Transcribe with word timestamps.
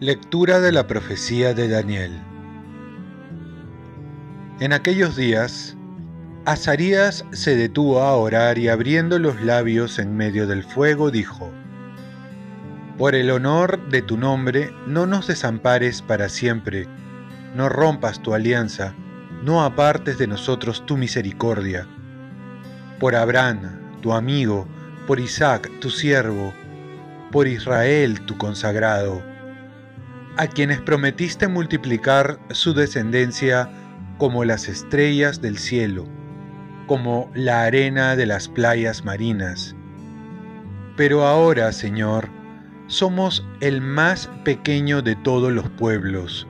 Lectura 0.00 0.60
de 0.60 0.70
la 0.70 0.86
profecía 0.86 1.54
de 1.54 1.66
Daniel. 1.66 2.22
En 4.60 4.72
aquellos 4.72 5.16
días, 5.16 5.76
Azarías 6.44 7.24
se 7.32 7.56
detuvo 7.56 8.00
a 8.00 8.14
orar 8.14 8.58
y 8.58 8.68
abriendo 8.68 9.18
los 9.18 9.42
labios 9.42 9.98
en 9.98 10.16
medio 10.16 10.46
del 10.46 10.62
fuego 10.62 11.10
dijo, 11.10 11.50
Por 12.96 13.16
el 13.16 13.28
honor 13.32 13.88
de 13.88 14.00
tu 14.02 14.16
nombre, 14.16 14.70
no 14.86 15.04
nos 15.04 15.26
desampares 15.26 16.00
para 16.00 16.28
siempre, 16.28 16.86
no 17.56 17.68
rompas 17.68 18.22
tu 18.22 18.34
alianza, 18.34 18.94
no 19.42 19.62
apartes 19.62 20.18
de 20.18 20.26
nosotros 20.26 20.84
tu 20.86 20.96
misericordia. 20.96 21.86
Por 22.98 23.14
Abraham, 23.14 24.00
tu 24.00 24.12
amigo, 24.12 24.66
por 25.06 25.20
Isaac, 25.20 25.70
tu 25.80 25.90
siervo, 25.90 26.52
por 27.30 27.46
Israel, 27.46 28.20
tu 28.22 28.36
consagrado, 28.36 29.22
a 30.36 30.46
quienes 30.46 30.80
prometiste 30.80 31.48
multiplicar 31.48 32.38
su 32.50 32.74
descendencia 32.74 33.70
como 34.18 34.44
las 34.44 34.68
estrellas 34.68 35.40
del 35.40 35.58
cielo, 35.58 36.06
como 36.86 37.30
la 37.34 37.62
arena 37.62 38.16
de 38.16 38.26
las 38.26 38.48
playas 38.48 39.04
marinas. 39.04 39.74
Pero 40.96 41.24
ahora, 41.24 41.70
Señor, 41.72 42.28
somos 42.88 43.46
el 43.60 43.80
más 43.80 44.28
pequeño 44.44 45.02
de 45.02 45.14
todos 45.14 45.52
los 45.52 45.68
pueblos. 45.70 46.48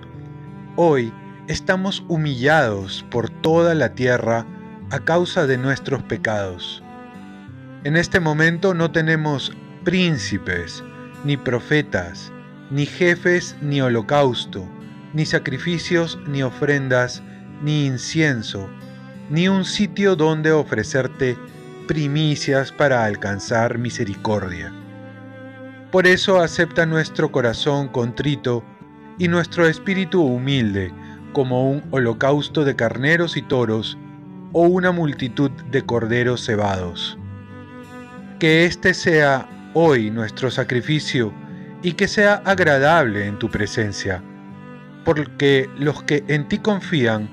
Hoy 0.77 1.12
estamos 1.48 2.05
humillados 2.09 3.07
por 3.11 3.30
toda 3.30 3.75
la 3.75 3.95
tierra 3.95 4.45
a 4.91 5.01
causa 5.01 5.47
de 5.47 5.57
nuestros 5.57 6.02
pecados. 6.02 6.82
En 7.85 7.96
este 7.96 8.21
momento 8.21 8.74
no 8.74 8.90
tenemos 8.90 9.52
príncipes, 9.82 10.85
ni 11.24 11.38
profetas, 11.38 12.30
ni 12.71 12.85
jefes, 12.85 13.57
ni 13.63 13.80
holocausto, 13.80 14.68
ni 15.15 15.24
sacrificios, 15.24 16.18
ni 16.27 16.43
ofrendas, 16.43 17.23
ni 17.62 17.87
incienso, 17.87 18.68
ni 19.30 19.49
un 19.49 19.65
sitio 19.65 20.16
donde 20.16 20.52
ofrecerte 20.52 21.38
primicias 21.87 22.73
para 22.73 23.07
alcanzar 23.07 23.79
misericordia. 23.79 24.71
Por 25.90 26.07
eso 26.07 26.40
acepta 26.40 26.85
nuestro 26.85 27.33
corazón 27.33 27.88
contrito 27.88 28.62
y 29.18 29.29
nuestro 29.29 29.66
espíritu 29.66 30.23
humilde 30.23 30.93
como 31.32 31.71
un 31.71 31.82
holocausto 31.90 32.65
de 32.65 32.76
carneros 32.76 33.37
y 33.37 33.43
toros 33.43 33.98
o 34.52 34.62
una 34.62 34.93
multitud 34.93 35.51
de 35.71 35.82
corderos 35.82 36.45
cebados. 36.45 37.18
Que 38.38 38.65
este 38.65 38.95
sea 38.95 39.49
hoy 39.74 40.10
nuestro 40.10 40.51
sacrificio 40.51 41.32
y 41.82 41.93
que 41.93 42.09
sea 42.09 42.43
agradable 42.45 43.26
en 43.26 43.38
tu 43.38 43.51
presencia, 43.51 44.23
porque 45.04 45.68
los 45.79 46.02
que 46.02 46.24
en 46.29 46.49
ti 46.49 46.59
confían 46.59 47.29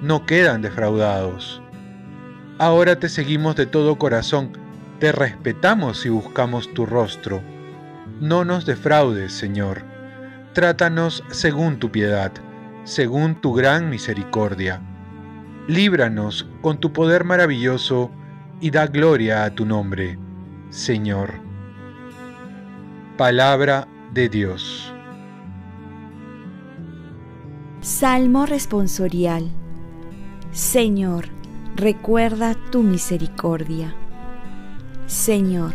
no 0.00 0.24
quedan 0.26 0.62
defraudados. 0.62 1.62
Ahora 2.58 2.96
te 2.96 3.08
seguimos 3.08 3.56
de 3.56 3.66
todo 3.66 3.98
corazón, 3.98 4.52
te 4.98 5.12
respetamos 5.12 6.04
y 6.04 6.10
buscamos 6.10 6.72
tu 6.74 6.86
rostro. 6.86 7.42
No 8.20 8.44
nos 8.44 8.66
defraudes, 8.66 9.32
Señor. 9.32 9.82
Trátanos 10.52 11.24
según 11.30 11.78
tu 11.78 11.90
piedad, 11.90 12.32
según 12.90 13.36
tu 13.36 13.54
gran 13.54 13.88
misericordia. 13.88 14.82
Líbranos 15.68 16.48
con 16.60 16.80
tu 16.80 16.92
poder 16.92 17.22
maravilloso 17.22 18.10
y 18.60 18.72
da 18.72 18.88
gloria 18.88 19.44
a 19.44 19.54
tu 19.54 19.64
nombre, 19.64 20.18
Señor. 20.70 21.34
Palabra 23.16 23.86
de 24.12 24.28
Dios. 24.28 24.92
Salmo 27.80 28.44
responsorial. 28.44 29.48
Señor, 30.50 31.26
recuerda 31.76 32.56
tu 32.72 32.82
misericordia. 32.82 33.94
Señor, 35.06 35.74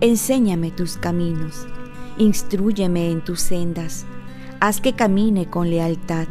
enséñame 0.00 0.70
tus 0.70 0.96
caminos, 0.96 1.66
instruyeme 2.16 3.10
en 3.10 3.22
tus 3.22 3.42
sendas, 3.42 4.06
haz 4.60 4.80
que 4.80 4.92
camine 4.92 5.46
con 5.46 5.70
lealtad. 5.70 6.28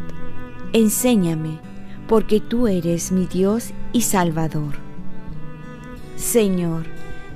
Enséñame, 0.71 1.59
porque 2.07 2.39
tú 2.39 2.67
eres 2.67 3.11
mi 3.11 3.25
Dios 3.25 3.71
y 3.91 4.01
Salvador. 4.01 4.75
Señor, 6.15 6.85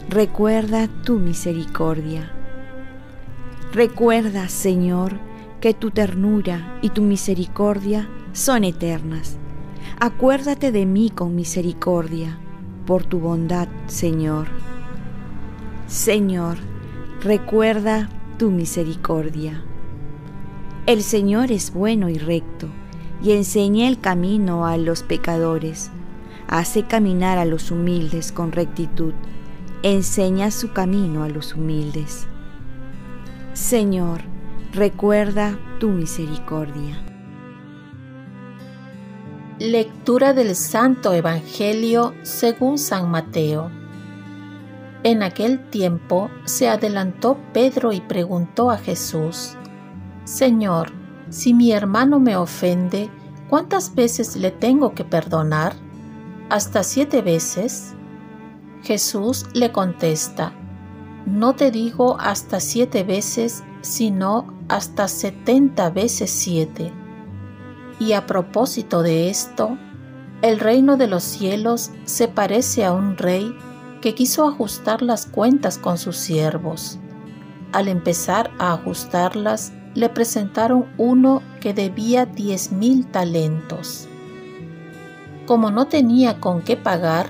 recuerda 0.08 0.88
tu 1.04 1.18
misericordia. 1.18 2.32
Recuerda, 3.74 4.50
Señor, 4.50 5.14
que 5.60 5.74
tu 5.74 5.90
ternura 5.90 6.78
y 6.84 6.90
tu 6.90 7.02
misericordia 7.02 8.08
son 8.34 8.64
eternas. 8.64 9.38
Acuérdate 10.00 10.72
de 10.72 10.86
mí 10.86 11.10
con 11.10 11.36
misericordia, 11.36 12.38
por 12.86 13.04
tu 13.04 13.20
bondad, 13.20 13.68
Señor. 13.88 14.48
Señor, 15.88 16.58
recuerda 17.22 18.10
tu 18.38 18.52
misericordia. 18.52 19.64
El 20.86 21.02
Señor 21.02 21.50
es 21.54 21.74
bueno 21.74 22.10
y 22.10 22.18
recto, 22.18 22.68
y 23.22 23.32
enseña 23.32 23.88
el 23.88 24.02
camino 24.02 24.66
a 24.66 24.76
los 24.76 25.02
pecadores. 25.02 25.92
Hace 26.50 26.84
caminar 26.84 27.38
a 27.38 27.46
los 27.46 27.72
humildes 27.72 28.34
con 28.34 28.52
rectitud. 28.52 29.14
Enseña 29.82 30.52
su 30.52 30.74
camino 30.74 31.24
a 31.24 31.30
los 31.30 31.56
humildes. 31.56 32.28
Señor, 33.54 34.24
recuerda 34.74 35.58
tu 35.80 35.88
misericordia. 35.88 37.02
Lectura 39.60 40.34
del 40.34 40.54
Santo 40.54 41.14
Evangelio 41.14 42.14
según 42.24 42.78
San 42.78 43.10
Mateo. 43.10 43.72
En 45.04 45.24
aquel 45.24 45.64
tiempo 45.70 46.30
se 46.44 46.68
adelantó 46.68 47.38
Pedro 47.54 47.94
y 47.94 48.02
preguntó 48.02 48.70
a 48.70 48.78
Jesús, 48.78 49.56
Señor, 50.26 50.92
si 51.30 51.54
mi 51.54 51.72
hermano 51.72 52.20
me 52.20 52.36
ofende, 52.36 53.10
¿cuántas 53.50 53.94
veces 53.96 54.36
le 54.36 54.52
tengo 54.52 54.94
que 54.94 55.04
perdonar? 55.04 55.74
¿Hasta 56.50 56.84
siete 56.84 57.22
veces? 57.22 57.96
Jesús 58.84 59.46
le 59.54 59.72
contesta, 59.72 60.54
no 61.26 61.56
te 61.56 61.72
digo 61.72 62.18
hasta 62.20 62.60
siete 62.60 63.04
veces, 63.04 63.64
sino 63.82 64.54
hasta 64.68 65.08
setenta 65.08 65.90
veces 65.90 66.30
siete. 66.32 66.92
Y 68.00 68.12
a 68.14 68.26
propósito 68.26 69.02
de 69.04 69.30
esto, 69.30 69.78
el 70.42 70.60
reino 70.60 70.98
de 70.98 71.08
los 71.08 71.24
cielos 71.24 71.92
se 72.04 72.28
parece 72.28 72.84
a 72.84 72.92
un 72.92 73.16
rey 73.16 73.56
que 74.02 74.14
quiso 74.16 74.46
ajustar 74.46 75.02
las 75.02 75.26
cuentas 75.26 75.78
con 75.78 75.98
sus 75.98 76.18
siervos. 76.18 77.00
Al 77.72 77.88
empezar 77.88 78.52
a 78.60 78.74
ajustarlas, 78.74 79.72
le 79.96 80.10
presentaron 80.10 80.86
uno 80.98 81.42
que 81.60 81.74
debía 81.74 82.26
diez 82.26 82.72
mil 82.72 83.06
talentos. 83.08 84.08
Como 85.46 85.72
no 85.72 85.88
tenía 85.88 86.40
con 86.40 86.62
qué 86.62 86.78
pagar, 86.78 87.30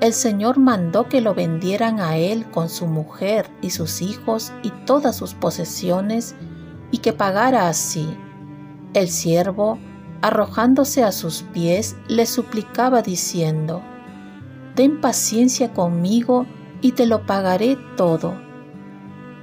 el 0.00 0.12
Señor 0.12 0.58
mandó 0.58 1.08
que 1.08 1.20
lo 1.20 1.34
vendieran 1.34 2.00
a 2.00 2.16
él 2.16 2.44
con 2.50 2.68
su 2.68 2.86
mujer 2.86 3.48
y 3.62 3.70
sus 3.70 4.02
hijos 4.02 4.52
y 4.62 4.70
todas 4.86 5.16
sus 5.16 5.34
posesiones 5.34 6.34
y 6.90 6.98
que 6.98 7.12
pagara 7.12 7.68
así. 7.68 8.14
El 8.92 9.08
siervo, 9.08 9.78
arrojándose 10.20 11.04
a 11.04 11.12
sus 11.12 11.42
pies, 11.42 11.96
le 12.08 12.26
suplicaba 12.26 13.02
diciendo, 13.02 13.82
Ten 14.74 15.00
paciencia 15.00 15.72
conmigo 15.72 16.46
y 16.80 16.92
te 16.92 17.06
lo 17.06 17.24
pagaré 17.24 17.78
todo. 17.96 18.43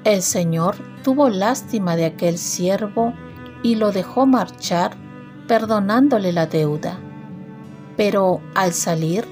El 0.04 0.24
Señor 0.24 0.78
tuvo 1.04 1.30
lástima 1.30 1.96
de 1.96 2.06
aquel 2.06 2.40
siervo 2.40 3.14
y 3.62 3.76
lo 3.76 3.92
dejó 3.92 4.26
marchar, 4.26 4.98
perdonándole 5.48 6.32
la 6.32 6.48
deuda. 6.48 7.00
Pero 7.98 8.42
al 8.56 8.74
salir, 8.74 9.26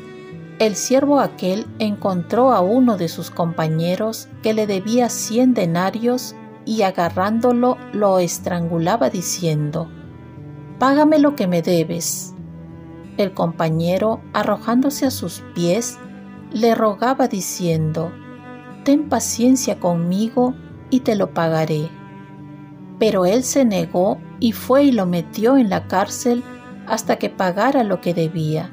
el 0.60 0.76
siervo 0.76 1.22
aquel 1.22 1.66
encontró 1.80 2.52
a 2.52 2.60
uno 2.60 2.98
de 2.98 3.08
sus 3.08 3.32
compañeros 3.32 4.28
que 4.44 4.54
le 4.54 4.68
debía 4.68 5.10
cien 5.10 5.56
denarios 5.56 6.36
y 6.66 6.84
agarrándolo 6.84 7.78
lo 7.92 8.20
estrangulaba 8.20 9.10
diciendo, 9.10 9.90
Págame 10.78 11.18
lo 11.18 11.36
que 11.36 11.48
me 11.48 11.64
debes. 11.64 12.36
El 13.18 13.34
compañero, 13.34 14.22
arrojándose 14.34 15.08
a 15.08 15.12
sus 15.12 15.42
pies, 15.56 15.98
le 16.52 16.76
rogaba 16.76 17.28
diciendo, 17.28 18.12
Ten 18.90 19.08
paciencia 19.08 19.80
conmigo 19.80 20.56
y 20.90 21.02
te 21.02 21.16
lo 21.16 21.32
pagaré. 21.32 21.92
Pero 22.98 23.28
él 23.28 23.44
se 23.44 23.64
negó 23.64 24.18
y 24.40 24.54
fue 24.54 24.86
y 24.86 24.92
lo 24.92 25.06
metió 25.06 25.58
en 25.58 25.70
la 25.70 25.88
cárcel 25.88 26.44
hasta 26.88 27.18
que 27.18 27.30
pagara 27.30 27.84
lo 27.84 28.02
que 28.02 28.16
debía 28.16 28.72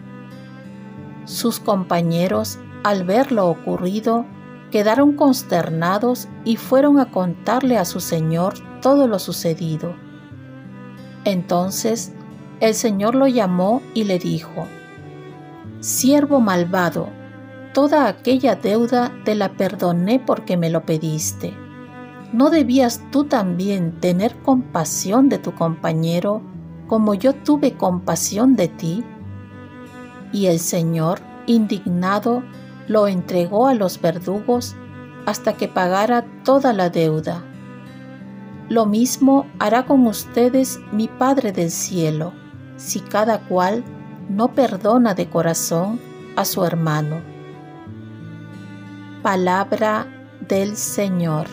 Sus 1.26 1.60
compañeros, 1.60 2.58
al 2.82 3.04
ver 3.04 3.30
lo 3.30 3.48
ocurrido, 3.48 4.24
quedaron 4.70 5.16
consternados 5.16 6.28
y 6.46 6.56
fueron 6.56 6.98
a 6.98 7.10
contarle 7.10 7.76
a 7.76 7.84
su 7.84 8.00
señor 8.00 8.54
todo 8.80 9.08
lo 9.08 9.18
sucedido. 9.18 9.94
Entonces 11.26 12.14
el 12.60 12.72
Señor 12.72 13.16
lo 13.16 13.26
llamó 13.26 13.82
y 13.92 14.04
le 14.04 14.18
dijo, 14.18 14.66
Siervo 15.80 16.40
malvado, 16.40 17.10
toda 17.76 18.08
aquella 18.08 18.54
deuda 18.54 19.12
te 19.26 19.34
la 19.34 19.52
perdoné 19.52 20.18
porque 20.18 20.56
me 20.56 20.70
lo 20.70 20.86
pediste. 20.86 21.52
¿No 22.32 22.48
debías 22.48 23.02
tú 23.12 23.24
también 23.24 24.00
tener 24.00 24.34
compasión 24.36 25.28
de 25.28 25.36
tu 25.36 25.54
compañero 25.54 26.40
como 26.86 27.12
yo 27.12 27.34
tuve 27.34 27.74
compasión 27.74 28.56
de 28.56 28.68
ti? 28.68 29.04
Y 30.32 30.46
el 30.46 30.58
Señor, 30.58 31.20
indignado, 31.44 32.42
lo 32.88 33.08
entregó 33.08 33.66
a 33.66 33.74
los 33.74 34.00
verdugos 34.00 34.74
hasta 35.26 35.52
que 35.52 35.68
pagara 35.68 36.24
toda 36.44 36.72
la 36.72 36.88
deuda. 36.88 37.44
Lo 38.70 38.86
mismo 38.86 39.44
hará 39.58 39.84
con 39.84 40.06
ustedes 40.06 40.80
mi 40.92 41.08
Padre 41.08 41.52
del 41.52 41.70
cielo, 41.70 42.32
si 42.78 43.00
cada 43.00 43.40
cual 43.40 43.84
no 44.30 44.54
perdona 44.54 45.12
de 45.12 45.28
corazón 45.28 46.00
a 46.36 46.46
su 46.46 46.64
hermano. 46.64 47.35
Palabra 49.26 50.06
del 50.48 50.76
Señor. 50.76 51.48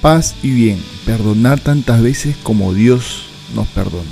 Paz 0.00 0.34
y 0.42 0.50
bien, 0.50 0.82
perdonar 1.06 1.60
tantas 1.60 2.02
veces 2.02 2.34
como 2.42 2.74
Dios 2.74 3.26
nos 3.54 3.68
perdona. 3.68 4.10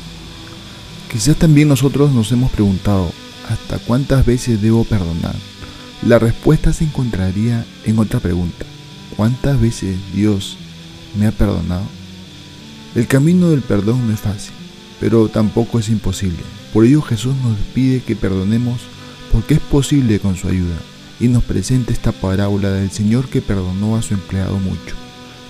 Quizás 1.10 1.34
también 1.34 1.66
nosotros 1.66 2.12
nos 2.12 2.30
hemos 2.30 2.52
preguntado, 2.52 3.10
¿hasta 3.50 3.80
cuántas 3.80 4.24
veces 4.24 4.62
debo 4.62 4.84
perdonar? 4.84 5.34
La 6.06 6.20
respuesta 6.20 6.72
se 6.72 6.84
encontraría 6.84 7.66
en 7.84 7.98
otra 7.98 8.20
pregunta. 8.20 8.64
¿Cuántas 9.16 9.60
veces 9.60 9.98
Dios 10.14 10.58
me 11.18 11.26
ha 11.26 11.32
perdonado? 11.32 11.86
El 12.94 13.08
camino 13.08 13.50
del 13.50 13.62
perdón 13.62 14.06
no 14.06 14.14
es 14.14 14.20
fácil, 14.20 14.54
pero 15.00 15.26
tampoco 15.28 15.80
es 15.80 15.88
imposible. 15.88 16.44
Por 16.72 16.84
ello 16.84 17.02
Jesús 17.02 17.34
nos 17.42 17.58
pide 17.74 18.00
que 18.00 18.14
perdonemos 18.14 18.91
porque 19.32 19.54
es 19.54 19.60
posible 19.60 20.20
con 20.20 20.36
su 20.36 20.48
ayuda 20.48 20.76
y 21.18 21.28
nos 21.28 21.42
presenta 21.42 21.92
esta 21.92 22.12
parábola 22.12 22.70
del 22.70 22.90
Señor 22.90 23.28
que 23.28 23.40
perdonó 23.40 23.96
a 23.96 24.02
su 24.02 24.14
empleado 24.14 24.58
mucho 24.58 24.94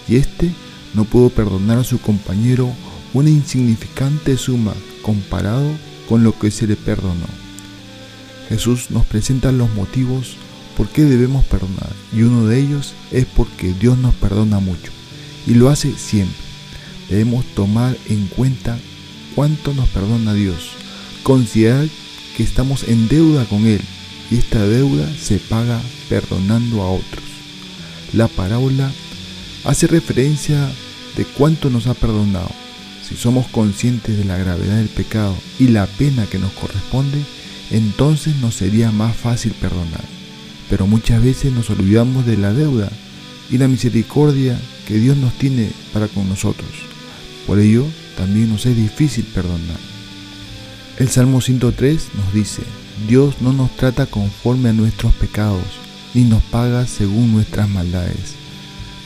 y 0.09 0.17
éste 0.17 0.51
no 0.95 1.05
pudo 1.05 1.31
perdonar 1.31 1.79
a 1.79 1.85
su 1.85 2.01
compañero 2.01 2.73
una 3.13 3.31
insignificante 3.31 4.37
suma 4.37 4.73
comparado 5.03 5.71
con 6.09 6.25
lo 6.25 6.39
que 6.39 6.51
se 6.51 6.67
le 6.67 6.77
perdonó. 6.77 7.27
Jesús 8.49 8.91
nos 8.91 9.07
presenta 9.07 9.53
los 9.53 9.73
motivos 9.75 10.37
por 10.77 10.89
qué 10.89 11.03
debemos 11.03 11.45
perdonar 11.47 11.91
y 12.13 12.23
uno 12.23 12.47
de 12.47 12.61
ellos 12.61 12.95
es 13.11 13.27
porque 13.27 13.73
Dios 13.75 13.99
nos 13.99 14.15
perdona 14.15 14.61
mucho 14.61 14.93
y 15.47 15.55
lo 15.55 15.71
hace 15.71 15.93
siempre. 15.97 16.37
Debemos 17.09 17.45
tomar 17.55 17.97
en 18.09 18.27
cuenta 18.29 18.79
cuánto 19.35 19.75
nos 19.75 19.89
perdona 19.91 20.35
Dios, 20.35 20.71
considerar 21.23 21.89
que 22.37 22.43
estamos 22.43 22.85
en 22.85 23.09
deuda 23.09 23.45
con 23.45 23.67
Él 23.67 23.81
y 24.31 24.37
esta 24.37 24.65
deuda 24.67 25.09
se 25.21 25.39
paga 25.39 25.81
perdonando 26.09 26.83
a 26.83 26.91
otros. 26.91 27.25
La 28.13 28.29
parábola 28.29 28.91
hace 29.65 29.87
referencia 29.87 30.71
de 31.17 31.25
cuánto 31.25 31.71
nos 31.71 31.87
ha 31.87 31.95
perdonado. 31.95 32.51
Si 33.07 33.17
somos 33.17 33.47
conscientes 33.49 34.17
de 34.17 34.25
la 34.25 34.39
gravedad 34.39 34.77
del 34.77 34.89
pecado 34.89 35.37
y 35.59 35.69
la 35.69 35.87
pena 35.87 36.27
que 36.27 36.39
nos 36.39 36.53
corresponde, 36.53 37.19
entonces 37.71 38.37
nos 38.37 38.55
sería 38.55 38.91
más 38.91 39.15
fácil 39.17 39.53
perdonar. 39.53 40.05
Pero 40.71 40.87
muchas 40.87 41.23
veces 41.23 41.53
nos 41.53 41.69
olvidamos 41.71 42.25
de 42.25 42.39
la 42.39 42.53
deuda 42.53 42.91
y 43.51 43.59
la 43.59 43.69
misericordia 43.69 44.59
que 44.89 44.95
Dios 44.95 45.17
nos 45.17 45.35
tiene 45.35 45.71
para 45.93 46.09
con 46.09 46.29
nosotros. 46.29 46.71
Por 47.47 47.59
ello, 47.59 47.85
también 48.17 48.49
nos 48.49 48.65
es 48.67 48.77
difícil 48.77 49.25
perdonar. 49.25 49.92
El 50.99 51.09
Salmo 51.09 51.41
103 51.41 52.09
nos 52.15 52.35
dice, 52.35 52.63
Dios 53.09 53.37
no 53.41 53.55
nos 53.55 53.75
trata 53.77 54.05
conforme 54.05 54.69
a 54.69 54.73
nuestros 54.75 55.15
pecados, 55.15 55.65
ni 56.13 56.25
nos 56.25 56.43
paga 56.43 56.87
según 56.87 57.33
nuestras 57.33 57.69
maldades. 57.69 58.35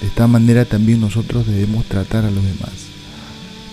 De 0.00 0.08
esta 0.08 0.26
manera 0.26 0.64
también 0.64 1.00
nosotros 1.00 1.46
debemos 1.46 1.84
tratar 1.84 2.24
a 2.24 2.30
los 2.30 2.42
demás, 2.42 2.72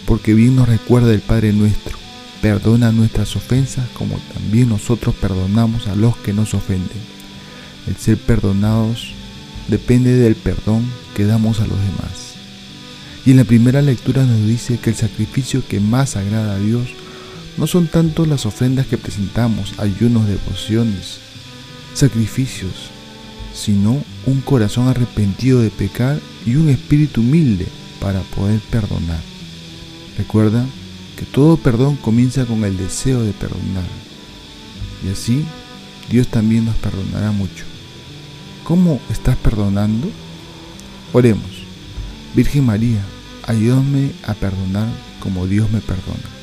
porque 0.05 0.35
bien 0.35 0.55
nos 0.55 0.69
recuerda 0.69 1.11
el 1.11 1.21
Padre 1.21 1.53
nuestro, 1.53 1.97
perdona 2.39 2.91
nuestras 2.91 3.35
ofensas 3.35 3.89
como 3.95 4.19
también 4.33 4.69
nosotros 4.69 5.15
perdonamos 5.15 5.87
a 5.87 5.95
los 5.95 6.15
que 6.17 6.33
nos 6.33 6.53
ofenden. 6.53 7.01
El 7.87 7.95
ser 7.95 8.17
perdonados 8.17 9.13
depende 9.67 10.15
del 10.15 10.35
perdón 10.35 10.85
que 11.15 11.25
damos 11.25 11.59
a 11.59 11.67
los 11.67 11.79
demás. 11.79 12.35
Y 13.25 13.31
en 13.31 13.37
la 13.37 13.43
primera 13.43 13.81
lectura 13.81 14.23
nos 14.23 14.45
dice 14.45 14.77
que 14.77 14.91
el 14.91 14.95
sacrificio 14.95 15.63
que 15.67 15.79
más 15.79 16.15
agrada 16.15 16.55
a 16.55 16.59
Dios 16.59 16.89
no 17.57 17.67
son 17.67 17.87
tanto 17.87 18.25
las 18.25 18.45
ofrendas 18.45 18.87
que 18.87 18.97
presentamos, 18.97 19.73
ayunos, 19.77 20.27
devociones, 20.27 21.19
sacrificios, 21.93 22.89
sino 23.53 24.03
un 24.25 24.41
corazón 24.41 24.87
arrepentido 24.87 25.61
de 25.61 25.69
pecar 25.69 26.19
y 26.45 26.55
un 26.55 26.69
espíritu 26.69 27.21
humilde 27.21 27.67
para 27.99 28.21
poder 28.21 28.59
perdonar. 28.71 29.21
Recuerda 30.17 30.65
que 31.17 31.25
todo 31.25 31.57
perdón 31.57 31.95
comienza 31.97 32.45
con 32.45 32.63
el 32.63 32.77
deseo 32.77 33.21
de 33.21 33.33
perdonar. 33.33 33.87
Y 35.05 35.11
así 35.11 35.45
Dios 36.09 36.27
también 36.27 36.65
nos 36.65 36.75
perdonará 36.75 37.31
mucho. 37.31 37.65
¿Cómo 38.63 38.99
estás 39.09 39.35
perdonando? 39.37 40.07
Oremos. 41.11 41.63
Virgen 42.35 42.65
María, 42.65 43.03
ayúdame 43.45 44.11
a 44.25 44.33
perdonar 44.33 44.87
como 45.19 45.45
Dios 45.45 45.69
me 45.71 45.79
perdona. 45.79 46.42